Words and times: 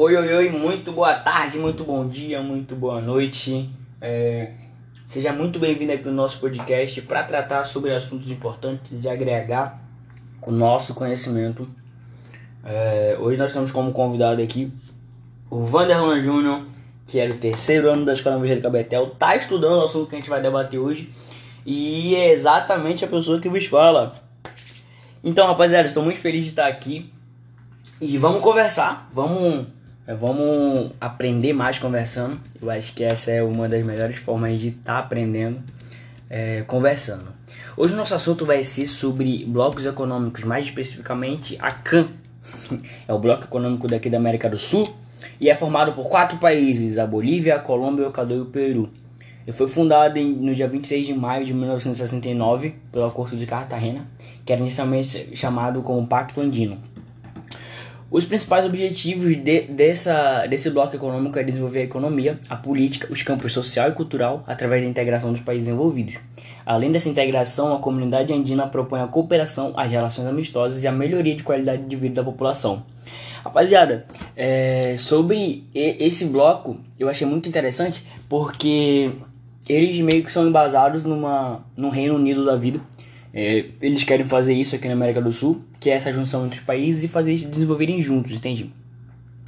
Oi, 0.00 0.14
oi, 0.14 0.32
oi, 0.32 0.50
muito 0.50 0.92
boa 0.92 1.12
tarde, 1.12 1.58
muito 1.58 1.82
bom 1.82 2.06
dia, 2.06 2.40
muito 2.40 2.76
boa 2.76 3.00
noite. 3.00 3.68
É, 4.00 4.52
seja 5.08 5.32
muito 5.32 5.58
bem-vindo 5.58 5.90
aqui 5.90 6.06
no 6.06 6.12
nosso 6.12 6.38
podcast 6.38 7.02
para 7.02 7.24
tratar 7.24 7.64
sobre 7.64 7.92
assuntos 7.92 8.30
importantes 8.30 9.04
e 9.04 9.08
agregar 9.08 9.82
o 10.42 10.52
nosso 10.52 10.94
conhecimento. 10.94 11.68
É, 12.64 13.16
hoje 13.18 13.36
nós 13.40 13.52
temos 13.52 13.72
como 13.72 13.90
convidado 13.90 14.40
aqui 14.40 14.72
o 15.50 15.62
Vanderlan 15.62 16.20
Júnior, 16.20 16.62
que 17.04 17.18
é 17.18 17.26
do 17.26 17.34
terceiro 17.34 17.90
ano 17.90 18.04
da 18.04 18.12
Escola 18.12 18.36
Evangélica 18.36 18.70
Betel, 18.70 19.10
tá 19.18 19.34
estudando 19.34 19.80
o 19.80 19.84
assunto 19.84 20.08
que 20.08 20.14
a 20.14 20.18
gente 20.20 20.30
vai 20.30 20.40
debater 20.40 20.78
hoje 20.78 21.12
e 21.66 22.14
é 22.14 22.30
exatamente 22.30 23.04
a 23.04 23.08
pessoa 23.08 23.40
que 23.40 23.48
vos 23.48 23.66
fala. 23.66 24.14
Então, 25.24 25.48
rapaziada, 25.48 25.88
estou 25.88 26.04
muito 26.04 26.20
feliz 26.20 26.44
de 26.44 26.50
estar 26.50 26.68
aqui 26.68 27.12
e 28.00 28.16
vamos 28.16 28.40
conversar, 28.40 29.08
vamos 29.12 29.76
vamos 30.14 30.92
aprender 31.00 31.52
mais 31.52 31.78
conversando. 31.78 32.40
Eu 32.60 32.70
acho 32.70 32.94
que 32.94 33.04
essa 33.04 33.30
é 33.30 33.42
uma 33.42 33.68
das 33.68 33.84
melhores 33.84 34.16
formas 34.16 34.60
de 34.60 34.68
estar 34.68 34.94
tá 34.94 34.98
aprendendo 34.98 35.60
é, 36.30 36.62
conversando. 36.62 37.26
Hoje 37.76 37.94
o 37.94 37.96
nosso 37.96 38.14
assunto 38.14 38.44
vai 38.44 38.64
ser 38.64 38.86
sobre 38.86 39.44
blocos 39.44 39.86
econômicos, 39.86 40.44
mais 40.44 40.64
especificamente 40.64 41.56
a 41.60 41.70
CAN. 41.70 42.08
É 43.06 43.12
o 43.12 43.18
bloco 43.18 43.44
econômico 43.44 43.86
daqui 43.86 44.08
da 44.08 44.16
América 44.16 44.48
do 44.48 44.58
Sul 44.58 44.88
e 45.40 45.50
é 45.50 45.54
formado 45.54 45.92
por 45.92 46.08
quatro 46.08 46.38
países: 46.38 46.98
a 46.98 47.06
Bolívia, 47.06 47.56
a 47.56 47.58
Colômbia, 47.58 48.06
o 48.06 48.08
Equador 48.10 48.38
e 48.38 48.40
o 48.40 48.46
Peru. 48.46 48.90
Foi 49.52 49.66
fundado 49.66 50.18
em, 50.18 50.34
no 50.34 50.54
dia 50.54 50.68
26 50.68 51.06
de 51.06 51.14
maio 51.14 51.44
de 51.44 51.54
1969 51.54 52.74
pelo 52.92 53.06
Acordo 53.06 53.36
de 53.36 53.46
Cartagena, 53.46 54.06
que 54.44 54.52
era 54.52 54.60
inicialmente 54.60 55.34
chamado 55.34 55.80
como 55.80 56.06
Pacto 56.06 56.40
Andino. 56.40 56.78
Os 58.10 58.24
principais 58.24 58.64
objetivos 58.64 59.36
de, 59.36 59.62
dessa, 59.62 60.46
desse 60.46 60.70
bloco 60.70 60.96
econômico 60.96 61.38
é 61.38 61.42
desenvolver 61.42 61.80
a 61.80 61.84
economia, 61.84 62.40
a 62.48 62.56
política, 62.56 63.06
os 63.12 63.22
campos 63.22 63.52
social 63.52 63.90
e 63.90 63.92
cultural 63.92 64.42
através 64.46 64.82
da 64.82 64.88
integração 64.88 65.30
dos 65.30 65.42
países 65.42 65.68
envolvidos. 65.68 66.18
Além 66.64 66.90
dessa 66.90 67.10
integração, 67.10 67.76
a 67.76 67.78
comunidade 67.80 68.32
andina 68.32 68.66
propõe 68.66 69.02
a 69.02 69.06
cooperação, 69.06 69.74
as 69.76 69.92
relações 69.92 70.26
amistosas 70.26 70.82
e 70.82 70.88
a 70.88 70.92
melhoria 70.92 71.34
de 71.34 71.42
qualidade 71.42 71.84
de 71.84 71.96
vida 71.96 72.14
da 72.14 72.24
população. 72.24 72.82
Rapaziada, 73.44 74.06
é, 74.34 74.96
sobre 74.96 75.64
esse 75.74 76.24
bloco 76.26 76.78
eu 76.98 77.10
achei 77.10 77.26
muito 77.26 77.46
interessante 77.46 78.02
porque 78.26 79.12
eles 79.68 79.98
meio 80.00 80.24
que 80.24 80.32
são 80.32 80.48
embasados 80.48 81.04
numa, 81.04 81.62
num 81.76 81.90
Reino 81.90 82.14
Unido 82.14 82.42
da 82.42 82.56
vida 82.56 82.80
é, 83.40 83.66
eles 83.80 84.02
querem 84.02 84.26
fazer 84.26 84.52
isso 84.52 84.74
aqui 84.74 84.88
na 84.88 84.94
América 84.94 85.22
do 85.22 85.30
Sul, 85.30 85.62
que 85.78 85.88
é 85.88 85.92
essa 85.92 86.12
junção 86.12 86.44
entre 86.44 86.58
os 86.58 86.64
países 86.64 87.04
e 87.04 87.08
fazer 87.08 87.32
isso 87.32 87.46
desenvolverem 87.46 88.02
juntos, 88.02 88.32
entende? 88.32 88.72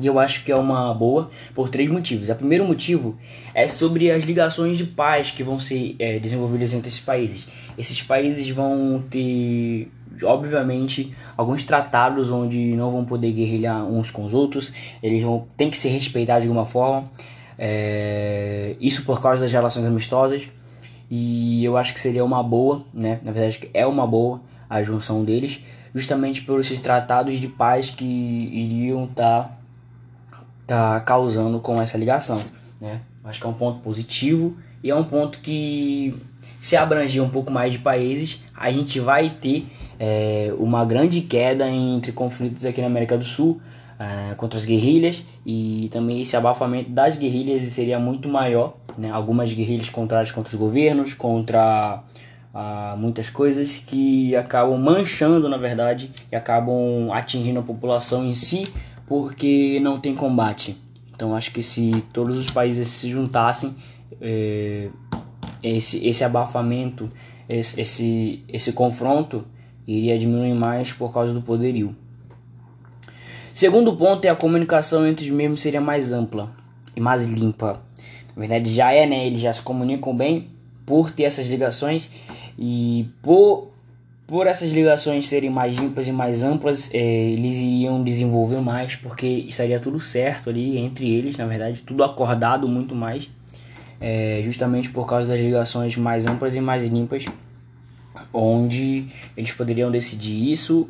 E 0.00 0.04
eu 0.04 0.18
acho 0.18 0.42
que 0.42 0.50
é 0.50 0.56
uma 0.56 0.92
boa 0.92 1.30
por 1.54 1.68
três 1.68 1.88
motivos. 1.88 2.28
O 2.28 2.34
primeiro 2.34 2.64
motivo 2.64 3.16
é 3.54 3.68
sobre 3.68 4.10
as 4.10 4.24
ligações 4.24 4.76
de 4.76 4.84
paz 4.84 5.30
que 5.30 5.44
vão 5.44 5.60
ser 5.60 5.94
é, 6.00 6.18
desenvolvidas 6.18 6.72
entre 6.72 6.88
esses 6.88 6.98
países. 6.98 7.46
Esses 7.78 8.02
países 8.02 8.48
vão 8.48 9.04
ter, 9.08 9.88
obviamente, 10.24 11.14
alguns 11.36 11.62
tratados 11.62 12.32
onde 12.32 12.74
não 12.74 12.90
vão 12.90 13.04
poder 13.04 13.30
guerrilhar 13.30 13.86
uns 13.86 14.10
com 14.10 14.24
os 14.24 14.34
outros. 14.34 14.72
Eles 15.00 15.22
vão 15.22 15.46
ter 15.56 15.70
que 15.70 15.78
se 15.78 15.86
respeitar 15.86 16.40
de 16.40 16.48
alguma 16.48 16.66
forma. 16.66 17.08
É, 17.56 18.74
isso 18.80 19.04
por 19.04 19.22
causa 19.22 19.42
das 19.42 19.52
relações 19.52 19.86
amistosas. 19.86 20.48
E 21.10 21.64
eu 21.64 21.76
acho 21.76 21.94
que 21.94 22.00
seria 22.00 22.24
uma 22.24 22.42
boa, 22.42 22.84
né? 22.92 23.20
Na 23.22 23.32
verdade, 23.32 23.70
é 23.72 23.86
uma 23.86 24.06
boa 24.06 24.40
a 24.68 24.82
junção 24.82 25.24
deles, 25.24 25.60
justamente 25.94 26.42
por 26.42 26.60
esses 26.60 26.80
tratados 26.80 27.38
de 27.38 27.48
paz 27.48 27.90
que 27.90 28.04
iriam 28.04 29.04
estar 29.04 29.58
tá, 30.30 30.40
tá 30.66 31.00
causando 31.00 31.60
com 31.60 31.80
essa 31.80 31.96
ligação, 31.96 32.40
né? 32.80 33.00
Acho 33.24 33.40
que 33.40 33.46
é 33.46 33.48
um 33.48 33.54
ponto 33.54 33.80
positivo 33.80 34.56
e 34.82 34.90
é 34.90 34.94
um 34.94 35.04
ponto 35.04 35.40
que 35.40 36.14
se 36.60 36.76
abranger 36.76 37.22
um 37.22 37.28
pouco 37.28 37.52
mais 37.52 37.72
de 37.72 37.78
países, 37.78 38.44
a 38.54 38.70
gente 38.70 39.00
vai 39.00 39.30
ter 39.30 39.66
é, 39.98 40.52
uma 40.58 40.84
grande 40.84 41.20
queda 41.20 41.68
entre 41.68 42.12
conflitos 42.12 42.64
aqui 42.64 42.80
na 42.80 42.86
América 42.86 43.16
do 43.16 43.24
Sul 43.24 43.60
é, 43.98 44.34
contra 44.34 44.58
as 44.58 44.64
guerrilhas 44.64 45.24
e 45.44 45.88
também 45.92 46.20
esse 46.20 46.36
abafamento 46.36 46.90
das 46.90 47.16
guerrilhas 47.16 47.62
seria 47.72 47.98
muito 47.98 48.28
maior 48.28 48.76
né? 48.98 49.10
Algumas 49.10 49.52
guerrilhas 49.52 49.90
contrárias 49.90 50.30
contra 50.30 50.52
os 50.52 50.58
governos, 50.58 51.14
contra 51.14 52.02
ah, 52.54 52.96
muitas 52.98 53.28
coisas 53.28 53.82
que 53.84 54.34
acabam 54.34 54.78
manchando, 54.78 55.48
na 55.48 55.58
verdade, 55.58 56.10
e 56.30 56.36
acabam 56.36 57.10
atingindo 57.12 57.60
a 57.60 57.62
população 57.62 58.24
em 58.24 58.32
si, 58.32 58.66
porque 59.06 59.78
não 59.82 60.00
tem 60.00 60.14
combate. 60.14 60.76
Então 61.14 61.34
acho 61.34 61.50
que 61.52 61.62
se 61.62 62.04
todos 62.12 62.38
os 62.38 62.50
países 62.50 62.88
se 62.88 63.08
juntassem, 63.08 63.74
é, 64.20 64.88
esse, 65.62 66.06
esse 66.06 66.24
abafamento, 66.24 67.10
esse, 67.48 67.80
esse, 67.80 68.44
esse 68.48 68.72
confronto 68.72 69.44
iria 69.86 70.18
diminuir 70.18 70.54
mais 70.54 70.92
por 70.92 71.12
causa 71.12 71.32
do 71.32 71.40
poderio. 71.40 71.94
Segundo 73.54 73.96
ponto 73.96 74.24
é 74.26 74.28
a 74.28 74.36
comunicação 74.36 75.06
entre 75.06 75.24
os 75.24 75.30
mesmos 75.30 75.62
seria 75.62 75.80
mais 75.80 76.12
ampla 76.12 76.52
e 76.94 77.00
mais 77.00 77.24
limpa. 77.24 77.80
Na 78.36 78.40
verdade 78.40 78.70
já 78.70 78.92
é, 78.92 79.06
né? 79.06 79.26
Eles 79.26 79.40
já 79.40 79.52
se 79.52 79.62
comunicam 79.62 80.14
bem 80.14 80.48
por 80.84 81.10
ter 81.10 81.24
essas 81.24 81.48
ligações 81.48 82.10
e 82.58 83.08
por, 83.22 83.70
por 84.26 84.46
essas 84.46 84.70
ligações 84.70 85.26
serem 85.26 85.50
mais 85.50 85.74
limpas 85.74 86.06
e 86.06 86.12
mais 86.12 86.44
amplas, 86.44 86.90
é, 86.92 86.98
eles 86.98 87.56
iriam 87.56 88.04
desenvolver 88.04 88.60
mais 88.60 88.94
porque 88.94 89.26
estaria 89.26 89.80
tudo 89.80 89.98
certo 89.98 90.50
ali 90.50 90.78
entre 90.78 91.10
eles, 91.10 91.36
na 91.36 91.46
verdade, 91.46 91.82
tudo 91.82 92.04
acordado 92.04 92.68
muito 92.68 92.94
mais, 92.94 93.28
é, 94.00 94.40
justamente 94.44 94.90
por 94.90 95.06
causa 95.06 95.28
das 95.28 95.40
ligações 95.40 95.96
mais 95.96 96.26
amplas 96.26 96.54
e 96.54 96.60
mais 96.60 96.84
limpas, 96.88 97.24
onde 98.32 99.06
eles 99.36 99.52
poderiam 99.52 99.90
decidir 99.90 100.52
isso. 100.52 100.88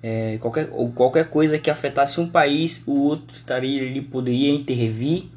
É, 0.00 0.38
qualquer, 0.40 0.68
ou 0.72 0.92
qualquer 0.92 1.28
coisa 1.28 1.58
que 1.58 1.68
afetasse 1.68 2.20
um 2.20 2.28
país, 2.28 2.84
o 2.86 2.92
outro 3.02 3.34
estaria 3.34 3.82
ele 3.82 4.00
poderia 4.00 4.54
intervir 4.54 5.28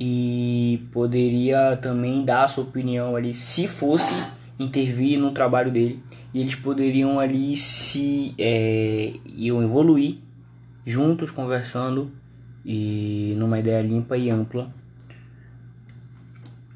e 0.00 0.82
poderia 0.90 1.76
também 1.76 2.24
dar 2.24 2.44
a 2.44 2.48
sua 2.48 2.64
opinião 2.64 3.14
ali 3.14 3.34
se 3.34 3.68
fosse 3.68 4.14
intervir 4.58 5.18
no 5.18 5.30
trabalho 5.30 5.70
dele. 5.70 6.02
E 6.32 6.40
eles 6.40 6.54
poderiam 6.54 7.20
ali 7.20 7.54
se 7.56 8.34
é, 8.38 9.12
iam 9.26 9.62
evoluir 9.62 10.16
juntos 10.86 11.30
conversando 11.30 12.10
e 12.64 13.34
numa 13.36 13.58
ideia 13.58 13.82
limpa 13.82 14.16
e 14.16 14.30
ampla. 14.30 14.72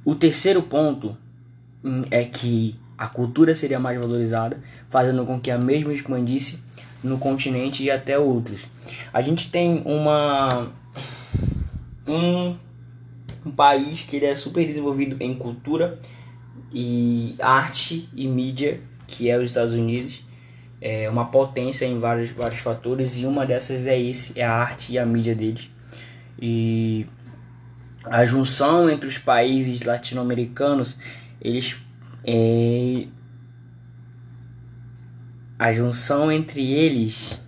O 0.04 0.14
terceiro 0.14 0.62
ponto 0.62 1.16
hum, 1.82 2.02
é 2.10 2.24
que 2.24 2.76
a 2.98 3.06
cultura 3.06 3.54
seria 3.54 3.80
mais 3.80 3.98
valorizada 3.98 4.60
fazendo 4.90 5.24
com 5.24 5.40
que 5.40 5.50
a 5.50 5.56
mesma 5.56 5.94
expandisse 5.94 6.62
no 7.02 7.16
continente 7.16 7.82
e 7.82 7.90
até 7.90 8.18
outros. 8.18 8.66
A 9.12 9.22
gente 9.22 9.50
tem 9.50 9.82
uma 9.86 10.68
um 12.06 12.54
um 13.44 13.50
país 13.50 14.02
que 14.02 14.16
ele 14.16 14.26
é 14.26 14.36
super 14.36 14.66
desenvolvido 14.66 15.16
em 15.20 15.34
cultura 15.34 15.98
e 16.72 17.36
arte 17.38 18.08
e 18.14 18.26
mídia, 18.26 18.80
que 19.06 19.28
é 19.28 19.38
os 19.38 19.44
Estados 19.44 19.74
Unidos. 19.74 20.22
É 20.80 21.08
uma 21.08 21.26
potência 21.26 21.86
em 21.86 21.98
vários, 21.98 22.30
vários 22.30 22.60
fatores 22.60 23.18
e 23.18 23.24
uma 23.24 23.46
dessas 23.46 23.86
é 23.86 23.98
esse, 23.98 24.38
é 24.38 24.44
a 24.44 24.52
arte 24.52 24.92
e 24.92 24.98
a 24.98 25.06
mídia 25.06 25.34
deles. 25.34 25.70
E 26.40 27.06
a 28.04 28.24
junção 28.26 28.90
entre 28.90 29.08
os 29.08 29.16
países 29.16 29.82
latino-americanos, 29.82 30.96
eles 31.40 31.82
é, 32.26 33.06
a 35.58 35.72
junção 35.72 36.32
entre 36.32 36.72
eles 36.72 37.38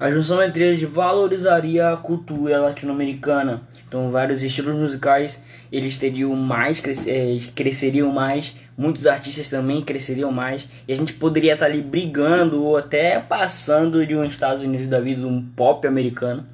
a 0.00 0.10
junção 0.10 0.42
entre 0.42 0.64
eles 0.64 0.82
valorizaria 0.82 1.92
a 1.92 1.96
cultura 1.98 2.58
latino-americana. 2.58 3.62
Então, 3.86 4.10
vários 4.10 4.42
estilos 4.42 4.74
musicais 4.74 5.44
eles 5.70 5.98
teriam 5.98 6.34
mais, 6.34 6.82
é, 7.06 7.38
cresceriam 7.54 8.10
mais. 8.10 8.56
Muitos 8.78 9.06
artistas 9.06 9.50
também 9.50 9.82
cresceriam 9.82 10.32
mais. 10.32 10.66
E 10.88 10.92
a 10.92 10.96
gente 10.96 11.12
poderia 11.12 11.52
estar 11.52 11.66
ali 11.66 11.82
brigando 11.82 12.64
ou 12.64 12.78
até 12.78 13.20
passando 13.20 14.06
de 14.06 14.16
um 14.16 14.24
Estados 14.24 14.62
Unidos 14.62 14.86
da 14.86 15.00
vida, 15.00 15.26
um 15.26 15.42
pop 15.42 15.86
americano. 15.86 16.44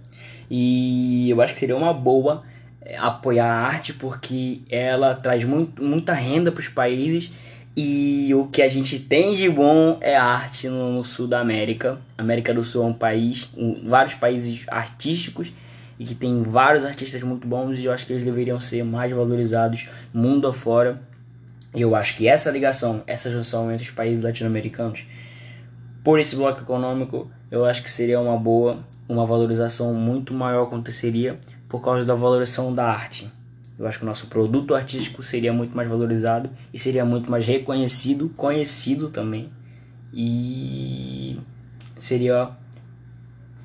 E 0.51 1.31
eu 1.31 1.41
acho 1.41 1.55
que 1.55 1.61
seria 1.61 1.77
uma 1.77 1.95
boa 1.95 2.43
é, 2.83 2.99
apoiar 2.99 3.47
a 3.47 3.67
arte 3.67 3.93
porque 3.95 4.63
ela 4.69 5.15
traz 5.15 5.45
muito, 5.45 5.81
muita 5.81 6.13
renda 6.13 6.51
para 6.51 6.61
os 6.61 6.69
países 6.69 7.31
e 7.77 8.33
o 8.35 8.47
que 8.47 8.63
a 8.63 8.69
gente 8.71 8.99
tem 8.99 9.35
de 9.35 9.51
bom 9.51 9.99
é 10.01 10.17
arte 10.17 10.67
no, 10.67 10.93
no 10.93 11.05
sul 11.05 11.29
da 11.29 11.41
América. 11.41 11.99
A 12.17 12.23
América 12.23 12.55
do 12.55 12.65
Sul 12.65 12.85
é 12.85 12.87
um 12.87 12.95
país, 12.95 13.51
um, 13.55 13.87
vários 13.87 14.15
países 14.15 14.65
artísticos 14.67 15.53
e 15.99 16.05
que 16.07 16.15
tem 16.15 16.43
vários 16.43 16.87
artistas 16.87 17.23
muito 17.23 17.47
bons 17.47 17.79
e 17.79 17.85
eu 17.85 17.93
acho 17.93 18.07
que 18.07 18.15
eles 18.15 18.25
deveriam 18.25 18.59
ser 18.59 18.83
mais 18.83 19.13
valorizados 19.13 19.89
mundo 20.13 20.49
afora. 20.49 21.03
E 21.75 21.83
eu 21.83 21.95
acho 21.95 22.17
que 22.17 22.27
essa 22.27 22.51
ligação, 22.51 23.03
essa 23.07 23.31
junção 23.31 23.71
entre 23.71 23.85
os 23.85 23.91
países 23.91 24.25
latino-americanos 24.25 25.05
por 26.03 26.19
esse 26.19 26.35
bloco 26.35 26.63
econômico, 26.63 27.31
eu 27.51 27.67
acho 27.67 27.83
que 27.83 27.91
seria 27.91 28.19
uma 28.19 28.39
boa, 28.39 28.79
uma 29.07 29.27
valorização 29.27 29.93
muito 29.93 30.33
maior 30.33 30.63
aconteceria 30.63 31.39
por 31.69 31.83
causa 31.83 32.07
da 32.07 32.15
valorização 32.15 32.75
da 32.75 32.87
arte. 32.87 33.31
Eu 33.79 33.87
acho 33.87 33.99
que 33.99 34.05
o 34.05 34.07
nosso 34.07 34.27
produto 34.29 34.75
artístico 34.75 35.23
seria 35.23 35.53
muito 35.53 35.77
mais 35.77 35.89
valorizado 35.89 36.51
e 36.73 36.79
seria 36.79 37.05
muito 37.05 37.31
mais 37.31 37.47
reconhecido, 37.47 38.31
conhecido 38.31 39.11
também. 39.11 39.51
E 40.13 41.39
seria 41.99 42.51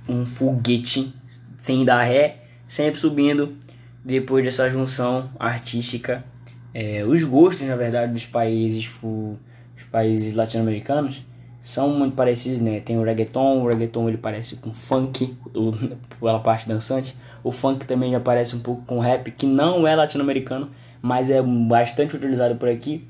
um 0.08 0.25
foguete 0.25 1.13
sem 1.58 1.86
dar 1.86 2.04
ré, 2.04 2.44
sempre 2.68 3.00
subindo 3.00 3.56
depois 4.04 4.44
dessa 4.44 4.69
junção 4.69 5.30
artística. 5.40 6.25
É, 6.74 7.06
os 7.06 7.24
gostos, 7.24 7.66
na 7.68 7.75
verdade, 7.75 8.12
dos 8.12 8.25
países, 8.25 8.90
os 9.02 9.84
países 9.90 10.36
latino-americanos 10.36 11.24
são 11.62 11.90
muito 11.90 12.16
parecidos, 12.16 12.60
né? 12.60 12.80
Tem 12.80 12.98
o 12.98 13.04
reggaeton, 13.04 13.62
o 13.63 13.68
reggaeton 13.68 14.10
ele 14.10 14.18
parece 14.18 14.56
com 14.56 14.74
funk, 14.74 15.36
o, 15.54 15.72
pela 16.19 16.40
parte 16.40 16.68
dançante. 16.68 17.16
O 17.44 17.52
funk 17.52 17.86
também 17.86 18.12
já 18.12 18.19
parece 18.19 18.56
um 18.56 18.60
pouco 18.60 18.84
com 18.86 19.00
rap, 19.00 19.30
que 19.31 19.46
não 19.46 19.88
é 19.88 19.96
latino-americano, 19.96 20.69
mas 21.02 21.30
é 21.30 21.42
bastante 21.42 22.16
utilizado 22.16 22.56
por 22.56 22.68
aqui. 22.68 23.08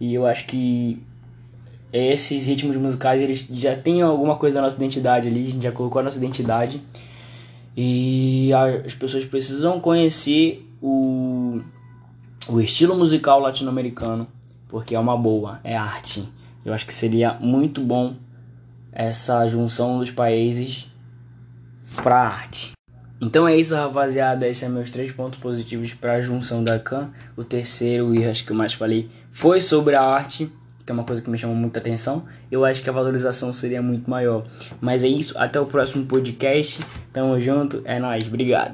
E 0.00 0.14
eu 0.14 0.26
acho 0.26 0.46
que 0.46 1.02
esses 1.92 2.46
ritmos 2.46 2.76
musicais 2.76 3.20
eles 3.20 3.48
já 3.50 3.74
têm 3.74 4.02
alguma 4.02 4.36
coisa 4.36 4.56
da 4.56 4.62
nossa 4.62 4.76
identidade 4.76 5.26
ali, 5.26 5.42
a 5.42 5.50
gente 5.50 5.62
já 5.62 5.72
colocou 5.72 6.00
a 6.00 6.02
nossa 6.04 6.18
identidade. 6.18 6.82
E 7.76 8.50
as 8.84 8.94
pessoas 8.94 9.24
precisam 9.24 9.80
conhecer 9.80 10.68
o, 10.80 11.60
o 12.48 12.60
estilo 12.60 12.96
musical 12.96 13.40
latino-americano, 13.40 14.26
porque 14.68 14.94
é 14.94 14.98
uma 14.98 15.16
boa, 15.16 15.60
é 15.64 15.76
arte. 15.76 16.28
Eu 16.64 16.72
acho 16.72 16.86
que 16.86 16.94
seria 16.94 17.34
muito 17.34 17.80
bom 17.80 18.16
essa 18.92 19.46
junção 19.46 19.98
dos 19.98 20.10
países 20.10 20.88
para 22.02 22.20
arte. 22.20 22.72
Então 23.20 23.48
é 23.48 23.56
isso, 23.56 23.74
rapaziada. 23.74 24.46
Esses 24.46 24.58
são 24.58 24.70
meus 24.70 24.90
três 24.90 25.10
pontos 25.10 25.38
positivos 25.38 25.92
para 25.94 26.14
a 26.14 26.20
junção 26.20 26.62
da 26.62 26.78
CAN. 26.78 27.10
O 27.36 27.42
terceiro, 27.42 28.14
e 28.14 28.24
acho 28.24 28.44
que 28.44 28.52
eu 28.52 28.56
mais 28.56 28.74
falei, 28.74 29.10
foi 29.30 29.60
sobre 29.60 29.94
a 29.96 30.02
arte, 30.02 30.50
que 30.86 30.92
é 30.92 30.94
uma 30.94 31.04
coisa 31.04 31.20
que 31.20 31.28
me 31.28 31.36
chamou 31.36 31.56
muita 31.56 31.80
atenção. 31.80 32.24
Eu 32.50 32.64
acho 32.64 32.82
que 32.82 32.88
a 32.88 32.92
valorização 32.92 33.52
seria 33.52 33.82
muito 33.82 34.08
maior. 34.08 34.44
Mas 34.80 35.02
é 35.02 35.08
isso, 35.08 35.36
até 35.36 35.60
o 35.60 35.66
próximo 35.66 36.06
podcast. 36.06 36.80
Tamo 37.12 37.40
junto, 37.40 37.82
é 37.84 37.98
nóis, 37.98 38.26
obrigado. 38.26 38.66